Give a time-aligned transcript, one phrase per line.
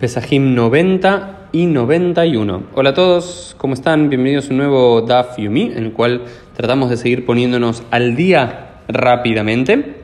[0.00, 2.62] Pesajim 90 y 91.
[2.72, 4.08] Hola a todos, ¿cómo están?
[4.08, 6.22] Bienvenidos a un nuevo Daf Yumi, en el cual
[6.56, 9.96] tratamos de seguir poniéndonos al día rápidamente.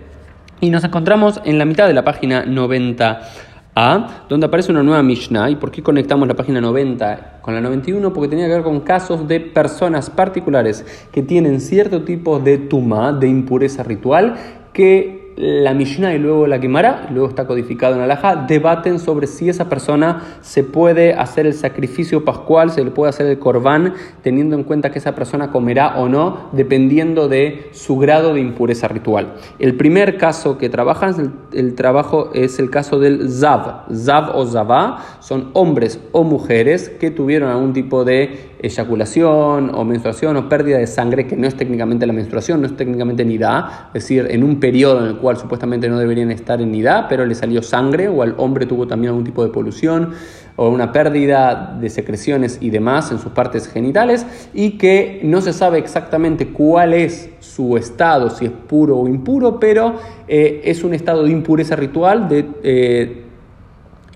[0.61, 5.49] Y nos encontramos en la mitad de la página 90a, donde aparece una nueva Mishnah.
[5.49, 8.13] ¿Y por qué conectamos la página 90 con la 91?
[8.13, 13.15] Porque tenía que ver con casos de personas particulares que tienen cierto tipo de tuma,
[13.15, 14.35] de impureza ritual,
[14.75, 19.51] que la Mishnah y luego la Gemara, luego está codificado en Alajá, debaten sobre si
[19.51, 24.57] esa persona se puede hacer el sacrificio pascual, se le puede hacer el corbán, teniendo
[24.57, 29.35] en cuenta que esa persona comerá o no, dependiendo de su grado de impureza ritual.
[29.59, 33.85] El primer caso que trabajan, el, trabajo es el caso del Zav.
[33.95, 40.37] Zav o Zavá son hombres o mujeres que tuvieron algún tipo de eyaculación o menstruación
[40.37, 44.03] o pérdida de sangre, que no es técnicamente la menstruación, no es técnicamente nidá, es
[44.05, 47.35] decir, en un periodo en el cual supuestamente no deberían estar en nidá, pero le
[47.35, 50.13] salió sangre o al hombre tuvo también algún tipo de polución
[50.55, 54.25] o una pérdida de secreciones y demás en sus partes genitales
[54.55, 59.59] y que no se sabe exactamente cuál es su estado, si es puro o impuro,
[59.59, 59.97] pero
[60.29, 63.23] eh, es un estado de impureza ritual de, eh,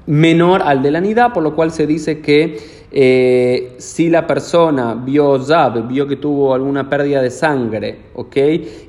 [0.07, 4.95] menor al de la nidá, por lo cual se dice que eh, si la persona
[4.95, 8.37] vio Zab, vio que tuvo alguna pérdida de sangre, ¿ok?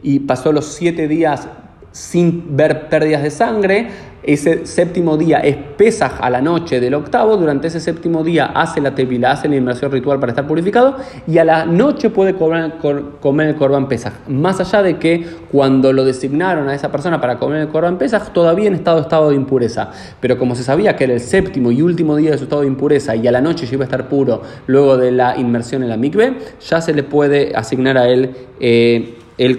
[0.01, 1.47] Y pasó los siete días
[1.91, 3.87] sin ver pérdidas de sangre,
[4.23, 8.79] ese séptimo día es Pesaj a la noche del octavo, durante ese séptimo día hace
[8.79, 13.47] la tevila, hace la inmersión ritual para estar purificado y a la noche puede comer,
[13.47, 14.13] el Corban Pesaj.
[14.27, 18.31] Más allá de que cuando lo designaron a esa persona para comer el Corban Pesaj,
[18.31, 19.89] todavía en estado, estado de impureza.
[20.19, 22.67] Pero como se sabía que era el séptimo y último día de su estado de
[22.67, 25.89] impureza y a la noche ya iba a estar puro luego de la inmersión en
[25.89, 29.57] la mikve, ya se le puede asignar a él eh, el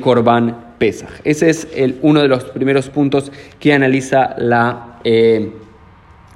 [0.82, 1.68] Ese es
[2.02, 3.30] uno de los primeros puntos
[3.60, 5.52] que analiza la eh,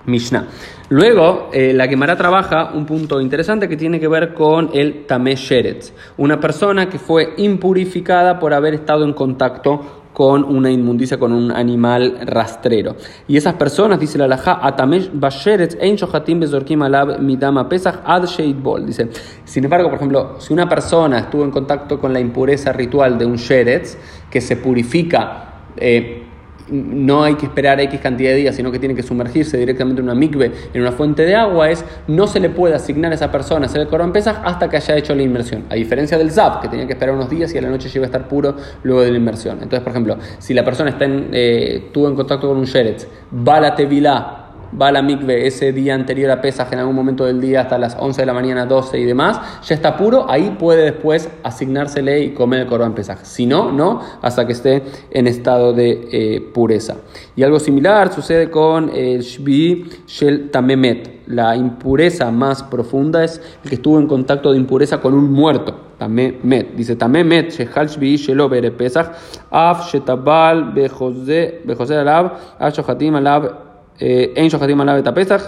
[0.07, 0.47] Mishnah.
[0.89, 5.35] Luego, eh, la Gemara trabaja un punto interesante que tiene que ver con el Tameh
[5.35, 11.31] Sheretz, una persona que fue impurificada por haber estado en contacto con una inmundicia, con
[11.35, 12.97] un animal rastrero.
[13.29, 18.25] Y esas personas, dice la Alajá, Atamesh Basheretz Ein Shohatim Bezorkim Alab Midama Pesach Ad
[18.55, 18.87] Bol.
[18.87, 19.11] Dice,
[19.45, 23.27] sin embargo, por ejemplo, si una persona estuvo en contacto con la impureza ritual de
[23.27, 23.99] un Sheretz,
[24.31, 26.26] que se purifica, eh,
[26.69, 30.05] no hay que esperar X cantidad de días, sino que tiene que sumergirse directamente en
[30.05, 33.31] una mikve, en una fuente de agua, es no se le puede asignar a esa
[33.31, 35.65] persona hacer el Corban Pesach hasta que haya hecho la inmersión.
[35.71, 38.05] A diferencia del Zap, que tenía que esperar unos días y a la noche llega
[38.05, 39.59] a estar puro luego de la inmersión.
[39.63, 43.07] Entonces, por ejemplo, si la persona está en, eh, en contacto con un Sheretz,
[43.47, 44.46] va a la Tevilá,
[44.81, 47.97] va la mikve ese día anterior a Pesaj en algún momento del día hasta las
[47.99, 52.31] 11 de la mañana, 12 y demás, ya está puro, ahí puede después asignársele y
[52.31, 53.19] comer el Corban Pesaj.
[53.23, 56.97] Si no, no, hasta que esté en estado de eh, pureza.
[57.35, 61.17] Y algo similar sucede con el Shbi Shel Tamemet.
[61.27, 65.87] La impureza más profunda es el que estuvo en contacto de impureza con un muerto.
[65.99, 66.75] Tamemet.
[66.75, 69.13] Dice Tamemet, Shehal Shbi Shelo Bere Pesach,
[69.51, 73.66] Af Shetabal Bejose Alab, Af Shohatim Alab
[73.99, 75.43] en Shohatim Alabet Pesach,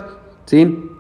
[0.47, 0.91] ¿sí?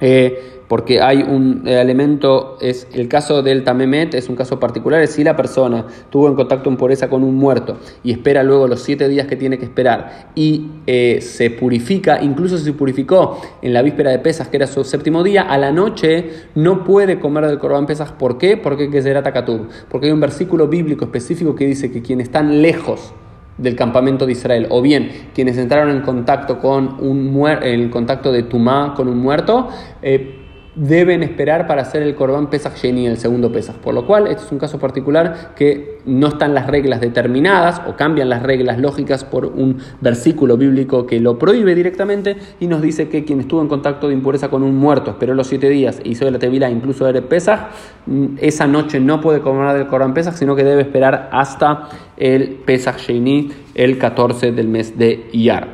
[0.00, 5.10] Eh, porque hay un elemento, es el caso del Tamemet, es un caso particular, es
[5.10, 8.80] si la persona tuvo en contacto en pureza con un muerto y espera luego los
[8.80, 13.72] siete días que tiene que esperar y eh, se purifica, incluso si se purificó en
[13.72, 17.46] la víspera de Pesas, que era su séptimo día, a la noche no puede comer
[17.46, 18.12] del Corban Pesas.
[18.12, 18.56] ¿Por qué?
[18.56, 19.68] Porque hay que ser Takatub.
[19.88, 23.12] Porque hay un versículo bíblico específico que dice que quienes están lejos
[23.58, 28.42] del campamento de Israel, o bien quienes entraron en contacto con un en contacto de
[28.44, 29.68] Tumá con un muerto,
[30.02, 30.43] eh,
[30.74, 33.76] deben esperar para hacer el Corban Pesach Sheni, el segundo Pesach.
[33.76, 37.96] Por lo cual, este es un caso particular que no están las reglas determinadas o
[37.96, 43.08] cambian las reglas lógicas por un versículo bíblico que lo prohíbe directamente y nos dice
[43.08, 46.10] que quien estuvo en contacto de impureza con un muerto, esperó los siete días y
[46.10, 47.68] hizo la tevila, incluso el Pesach,
[48.06, 52.60] mm, esa noche no puede comer del Corban Pesach, sino que debe esperar hasta el
[52.64, 55.68] Pesach Sheni, el 14 del mes de Iyar.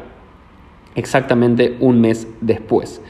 [0.95, 3.01] Exactamente un mes después.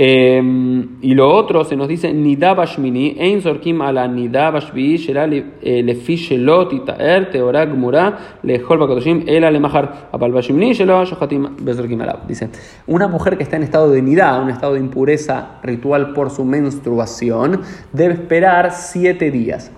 [0.00, 6.72] Em, y lo otro se nos dice Nidabashmini, Ein Zorkim ala Nidabashvi, Shera Lefi Shelot
[6.72, 12.28] Itaer, Teorá Gmura, Lehol Bakotoshim, Ela Lemahar, Apalbashmini, Shelo, Shohatim, Bezorkim Alab.
[12.28, 12.48] Dice,
[12.86, 16.44] una mujer que está en estado de nidá, un estado de impureza ritual por su
[16.44, 17.62] menstruación,
[17.92, 19.72] debe esperar siete días.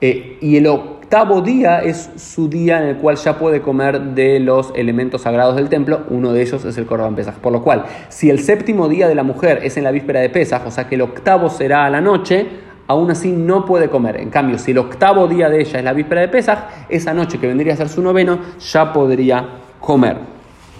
[0.00, 0.66] Eh, y el
[1.10, 5.56] octavo día es su día en el cual ya puede comer de los elementos sagrados
[5.56, 7.34] del templo, uno de ellos es el Corban Pesaj.
[7.38, 10.28] Por lo cual, si el séptimo día de la mujer es en la víspera de
[10.28, 12.46] Pesaj, o sea que el octavo será a la noche,
[12.86, 14.20] aún así no puede comer.
[14.20, 16.58] En cambio, si el octavo día de ella es la víspera de Pesaj,
[16.88, 19.48] esa noche que vendría a ser su noveno, ya podría
[19.80, 20.16] comer.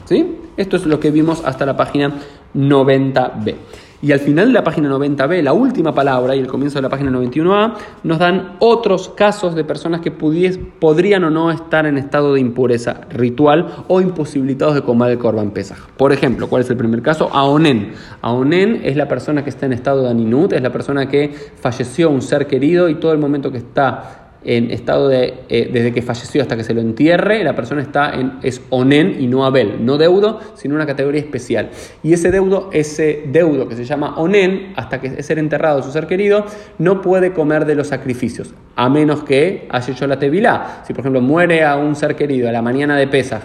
[0.04, 0.38] ¿Sí?
[0.56, 2.14] Esto es lo que vimos hasta la página
[2.54, 3.56] 90b.
[4.02, 6.88] Y al final de la página 90b, la última palabra y el comienzo de la
[6.88, 12.34] página 91a, nos dan otros casos de personas que podrían o no estar en estado
[12.34, 15.78] de impureza ritual o imposibilitados de comer el Corban Pesach.
[15.98, 17.28] Por ejemplo, ¿cuál es el primer caso?
[17.30, 17.92] Aonen.
[18.22, 22.10] Aonen es la persona que está en estado de aninut, es la persona que falleció
[22.10, 26.02] un ser querido y todo el momento que está en estado de, eh, desde que
[26.02, 29.84] falleció hasta que se lo entierre, la persona está en, es onen y no abel,
[29.84, 31.70] no deudo, sino una categoría especial.
[32.02, 35.90] Y ese deudo, ese deudo que se llama onen, hasta que es ser enterrado su
[35.90, 36.46] ser querido,
[36.78, 40.82] no puede comer de los sacrificios, a menos que haya hecho la tevilá.
[40.86, 43.42] Si por ejemplo muere a un ser querido a la mañana de Pesach,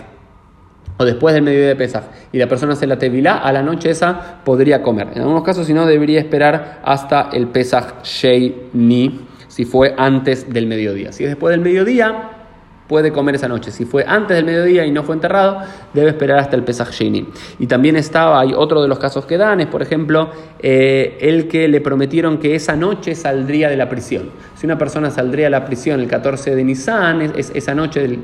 [0.98, 3.90] o después del mediodía de Pesach, y la persona hace la tevilá, a la noche
[3.90, 5.10] esa podría comer.
[5.14, 7.96] En algunos casos, si no, debería esperar hasta el Pesach
[8.72, 11.14] Ni si fue antes del mediodía.
[11.14, 12.30] Si es después del mediodía,
[12.90, 13.72] puede comer esa noche.
[13.72, 15.62] Si fue antes del mediodía y no fue enterrado,
[15.94, 16.94] debe esperar hasta el Pesach.
[17.58, 20.30] Y también estaba, hay otro de los casos que dan, es por ejemplo,
[20.60, 24.30] eh, el que le prometieron que esa noche saldría de la prisión.
[24.58, 28.20] Si una persona saldría de la prisión el 14 de Nisan, es, esa noche del...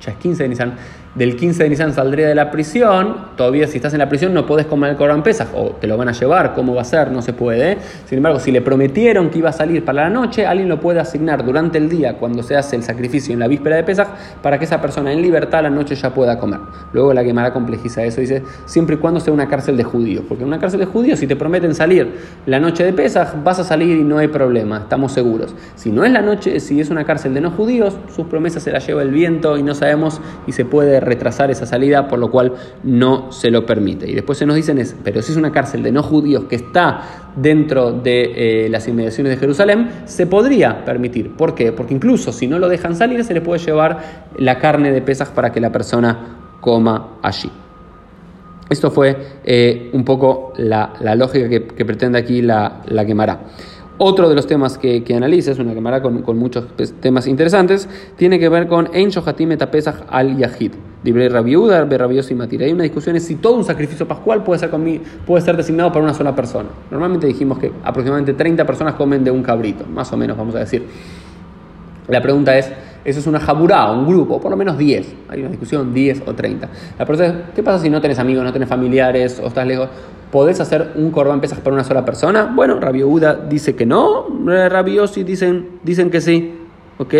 [0.00, 0.74] Ya es 15 de Nisan
[1.14, 4.46] del 15 de Nisan saldría de la prisión, todavía si estás en la prisión no
[4.46, 7.10] puedes comer el Corban Pesach, o te lo van a llevar, ¿cómo va a ser?
[7.10, 7.76] No se puede.
[8.06, 11.00] Sin embargo, si le prometieron que iba a salir para la noche, alguien lo puede
[11.00, 14.08] asignar durante el día, cuando se hace el sacrificio en la víspera de Pesach,
[14.40, 16.60] para que esa persona en libertad la noche ya pueda comer.
[16.94, 20.44] Luego la quemará complejiza eso, dice, siempre y cuando sea una cárcel de judíos, porque
[20.44, 22.10] en una cárcel de judíos, si te prometen salir
[22.46, 25.54] la noche de Pesach, vas a salir y no hay problema, estamos seguros.
[25.74, 28.72] Si no es la noche, si es una cárcel de no judíos, sus promesas se
[28.72, 32.30] las lleva el viento y no sabemos y se puede retrasar esa salida, por lo
[32.30, 34.08] cual no se lo permite.
[34.08, 36.56] Y después se nos dicen, es, pero si es una cárcel de no judíos que
[36.56, 37.02] está
[37.36, 41.36] dentro de eh, las inmediaciones de Jerusalén, se podría permitir.
[41.36, 41.72] ¿Por qué?
[41.72, 45.28] Porque incluso si no lo dejan salir, se le puede llevar la carne de pesas
[45.28, 47.50] para que la persona coma allí.
[48.68, 53.40] Esto fue eh, un poco la, lógica que, pretende aquí la, la quemará.
[53.98, 56.64] Otro de los temas que, que analiza, es una cámara con, con, muchos
[57.00, 60.72] temas interesantes, tiene que ver con En Shohatim Pesach al Yahid.
[61.04, 62.64] Libre Rabiuda, Berrabioso y Matira.
[62.64, 64.70] Hay una discusión es si todo un sacrificio pascual puede ser,
[65.26, 66.68] puede ser designado para una sola persona.
[66.90, 70.60] Normalmente dijimos que aproximadamente 30 personas comen de un cabrito, más o menos, vamos a
[70.60, 70.86] decir.
[72.08, 72.70] La pregunta es,
[73.04, 74.40] ¿eso es una jaburá, un grupo?
[74.40, 75.14] Por lo menos 10.
[75.28, 76.68] Hay una discusión, 10 o 30.
[76.98, 79.88] La pregunta es, ¿qué pasa si no tenés amigos, no tenés familiares o estás lejos?
[80.30, 82.50] ¿Podés hacer un corbán pesas para una sola persona?
[82.54, 86.61] Bueno, Rabio Uda dice que no, Rabiosi dicen, dicen que sí.
[87.02, 87.14] ¿Ok?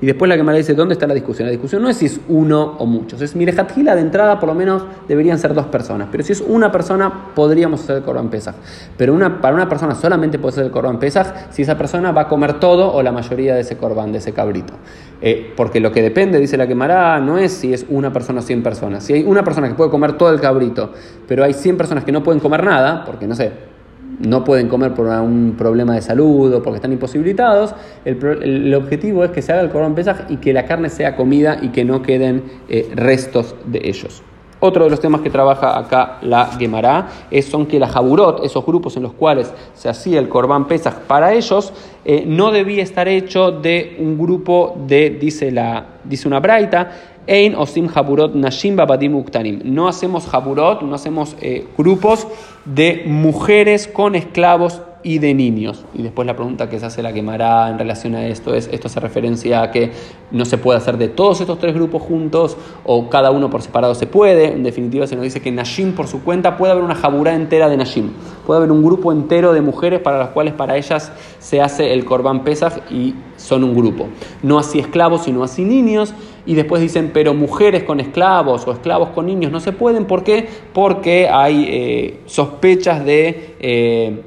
[0.00, 1.46] Y después la me dice, ¿dónde está la discusión?
[1.46, 3.20] La discusión no es si es uno o muchos.
[3.20, 6.08] Es, mire, Hatjila de entrada por lo menos deberían ser dos personas.
[6.10, 8.54] Pero si es una persona, podríamos hacer el Corban Pesach.
[8.96, 12.22] Pero una, para una persona solamente puede ser el Corban Pesach si esa persona va
[12.22, 14.74] a comer todo o la mayoría de ese Corban, de ese cabrito.
[15.20, 18.42] Eh, porque lo que depende, dice la quemará, no es si es una persona o
[18.42, 19.04] 100 personas.
[19.04, 20.92] Si hay una persona que puede comer todo el cabrito,
[21.26, 23.75] pero hay 100 personas que no pueden comer nada, porque no sé,
[24.20, 27.74] no pueden comer por un problema de salud o porque están imposibilitados,
[28.04, 31.58] el, objetivo es que se haga el Corban Pesach y que la carne sea comida
[31.60, 34.22] y que no queden eh, restos de ellos.
[34.58, 38.64] Otro de los temas que trabaja acá la Gemara es, son que la Jaburot, esos
[38.64, 41.74] grupos en los cuales se hacía el Corban Pesach para ellos,
[42.06, 46.90] eh, no debía estar hecho de un grupo de, dice, la, dice una braita,
[47.28, 49.24] Ein osim Jaburot Nashim Babadim
[49.64, 52.26] No hacemos Jaburot, no hacemos eh, grupos
[52.66, 55.84] de mujeres con esclavos y de niños.
[55.94, 58.88] Y después la pregunta que se hace la quemará en relación a esto es, ¿esto
[58.88, 59.92] hace referencia a que
[60.32, 63.94] no se puede hacer de todos estos tres grupos juntos o cada uno por separado
[63.94, 64.52] se puede?
[64.52, 67.68] En definitiva se nos dice que Nashim por su cuenta puede haber una jaburá entera
[67.68, 68.10] de Nashim.
[68.44, 72.04] Puede haber un grupo entero de mujeres para las cuales para ellas se hace el
[72.04, 74.08] Corban Pesach y son un grupo.
[74.42, 76.14] No así esclavos, sino así niños.
[76.46, 80.06] Y después dicen, pero mujeres con esclavos o esclavos con niños no se pueden.
[80.06, 80.48] ¿Por qué?
[80.72, 83.56] Porque hay eh, sospechas de...
[83.60, 84.22] Eh,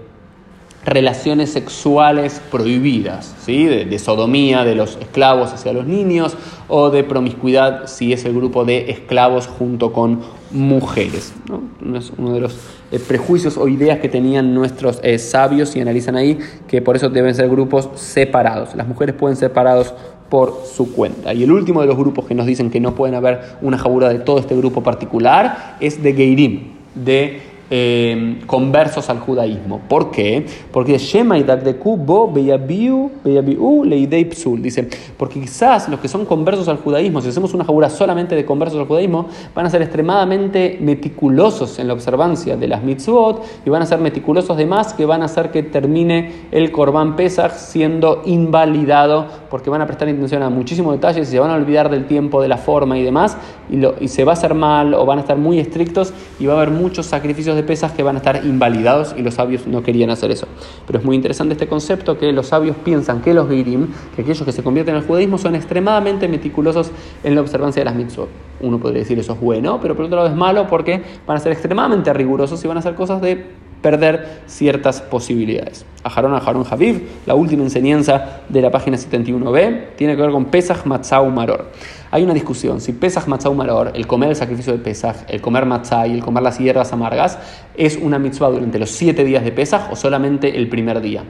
[0.86, 3.66] relaciones sexuales prohibidas, ¿sí?
[3.66, 8.64] de, sodomía de los esclavos hacia los niños o de promiscuidad si es el grupo
[8.66, 10.22] de esclavos junto con
[10.52, 11.34] mujeres.
[11.48, 11.62] ¿no?
[12.18, 12.58] Uno de los
[12.92, 17.36] eh, prejuicios o ideas que tenían nuestros sabios y analizan ahí que por eso deben
[17.36, 18.74] ser grupos separados.
[18.74, 19.94] Las mujeres pueden ser separados
[20.30, 21.34] por su cuenta.
[21.34, 24.10] Y el último de los grupos que nos dicen que no pueden haber una jabura
[24.10, 26.62] de todo este grupo particular es de Geirim,
[26.96, 29.80] de eh, conversos al judaísmo.
[29.88, 30.44] ¿Por qué?
[30.72, 30.98] Porque.
[34.64, 38.44] Dice, porque quizás los que son conversos al judaísmo, si hacemos una jabura solamente de
[38.44, 43.70] conversos al judaísmo, van a ser extremadamente meticulosos en la observancia de las mitzvot y
[43.70, 47.52] van a ser meticulosos de más que van a hacer que termine el Korban Pesach
[47.52, 51.90] siendo invalidado porque van a prestar atención a muchísimos detalles y se van a olvidar
[51.90, 53.38] del tiempo, de la forma y demás,
[53.70, 56.58] y, se va a hacer mal o van a estar muy estrictos y va a
[56.58, 60.10] haber muchos sacrificios de pesas que van a estar invalidados y los sabios no querían
[60.10, 60.48] hacer eso.
[60.88, 64.44] Pero es muy interesante este concepto que los sabios piensan que los girim, que aquellos
[64.44, 66.92] que se convierten al judaísmo, son extremadamente meticulosos
[67.24, 68.30] en la observancia de las mitzvot.
[68.62, 71.40] Uno podría decir eso es bueno, pero por otro lado es malo porque van a
[71.40, 75.86] ser extremadamente rigurosos y van a hacer cosas de perder ciertas posibilidades.
[76.04, 80.32] A Jarón, a Jarón Javiv, la última enseñanza de la página 71b, tiene que ver
[80.32, 81.68] con Pesach Matzah Maror.
[82.12, 85.66] Hay una discusión si Pesach Matzah Maror, el comer el sacrificio de Pesach, el comer
[85.66, 87.38] matzah y el comer las hierbas amargas,
[87.76, 91.24] es una mitzvah durante los siete días de Pesach o solamente el primer día.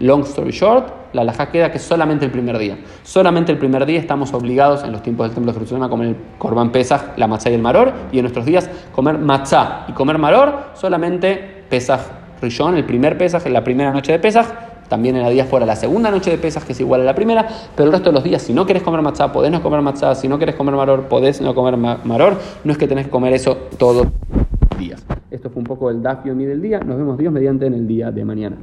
[0.00, 2.78] Long story short, la laja queda que solamente el primer día.
[3.02, 6.08] Solamente el primer día estamos obligados en los tiempos del Templo de Jerusalén a comer
[6.08, 9.92] el Corban Pesach, la matzah y el maror, y en nuestros días comer matzah y
[9.92, 12.00] comer maror solamente Pesach
[12.40, 14.46] Rishon, el primer Pesach, la primera noche de Pesach,
[14.88, 17.46] también en la diáspora la segunda noche de Pesach, que es igual a la primera,
[17.76, 20.14] pero el resto de los días, si no quieres comer matzah, podés no comer matzah,
[20.14, 23.32] si no quieres comer maror, podés no comer maror, no es que tenés que comer
[23.34, 25.04] eso todos los días.
[25.30, 27.86] Esto fue un poco el Daf Yomi del día, nos vemos Dios mediante en el
[27.86, 28.56] día de mañana.